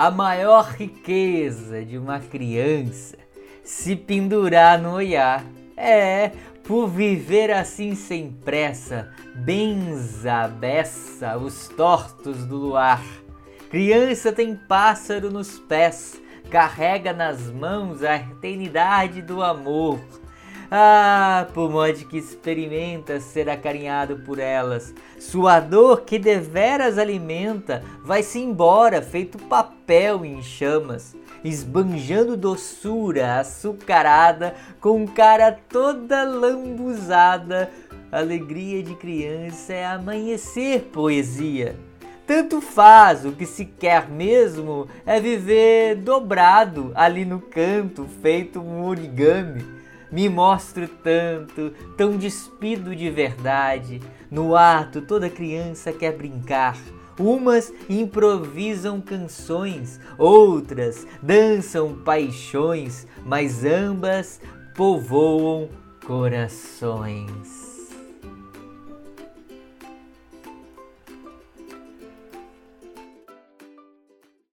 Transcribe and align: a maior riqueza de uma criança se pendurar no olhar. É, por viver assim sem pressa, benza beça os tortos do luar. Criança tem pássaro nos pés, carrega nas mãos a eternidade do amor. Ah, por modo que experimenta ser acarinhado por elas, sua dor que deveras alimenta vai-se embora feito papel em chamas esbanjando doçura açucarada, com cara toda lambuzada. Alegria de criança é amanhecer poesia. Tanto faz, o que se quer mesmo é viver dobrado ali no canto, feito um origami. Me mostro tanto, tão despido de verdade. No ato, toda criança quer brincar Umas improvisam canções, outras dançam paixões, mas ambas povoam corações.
a 0.00 0.10
maior 0.10 0.64
riqueza 0.78 1.84
de 1.84 1.98
uma 1.98 2.18
criança 2.20 3.18
se 3.62 3.94
pendurar 3.94 4.80
no 4.80 4.94
olhar. 4.94 5.44
É, 5.76 6.32
por 6.64 6.88
viver 6.88 7.50
assim 7.50 7.94
sem 7.94 8.32
pressa, 8.32 9.10
benza 9.34 10.48
beça 10.48 11.36
os 11.36 11.68
tortos 11.68 12.46
do 12.46 12.56
luar. 12.56 13.04
Criança 13.68 14.32
tem 14.32 14.56
pássaro 14.56 15.30
nos 15.30 15.58
pés, 15.58 16.18
carrega 16.50 17.12
nas 17.12 17.50
mãos 17.50 18.02
a 18.02 18.16
eternidade 18.16 19.20
do 19.20 19.42
amor. 19.42 20.00
Ah, 20.70 21.48
por 21.52 21.68
modo 21.68 22.06
que 22.06 22.18
experimenta 22.18 23.18
ser 23.18 23.50
acarinhado 23.50 24.18
por 24.18 24.38
elas, 24.38 24.94
sua 25.18 25.58
dor 25.58 26.02
que 26.02 26.18
deveras 26.18 26.96
alimenta 26.96 27.82
vai-se 28.04 28.38
embora 28.38 29.02
feito 29.02 29.36
papel 29.36 30.24
em 30.24 30.40
chamas 30.42 31.16
esbanjando 31.44 32.36
doçura 32.36 33.38
açucarada, 33.38 34.54
com 34.80 35.06
cara 35.06 35.52
toda 35.52 36.22
lambuzada. 36.22 37.70
Alegria 38.12 38.82
de 38.82 38.94
criança 38.94 39.72
é 39.72 39.86
amanhecer 39.86 40.90
poesia. 40.92 41.76
Tanto 42.26 42.60
faz, 42.60 43.24
o 43.24 43.32
que 43.32 43.46
se 43.46 43.64
quer 43.64 44.08
mesmo 44.08 44.88
é 45.04 45.20
viver 45.20 45.96
dobrado 45.96 46.92
ali 46.94 47.24
no 47.24 47.40
canto, 47.40 48.06
feito 48.20 48.60
um 48.60 48.84
origami. 48.84 49.64
Me 50.10 50.28
mostro 50.28 50.88
tanto, 50.88 51.72
tão 51.96 52.16
despido 52.16 52.94
de 52.94 53.10
verdade. 53.10 54.00
No 54.30 54.56
ato, 54.56 55.02
toda 55.02 55.30
criança 55.30 55.92
quer 55.92 56.16
brincar 56.16 56.76
Umas 57.20 57.70
improvisam 57.86 58.98
canções, 58.98 60.00
outras 60.16 61.06
dançam 61.22 61.94
paixões, 61.94 63.06
mas 63.26 63.62
ambas 63.62 64.40
povoam 64.74 65.68
corações. 66.06 67.69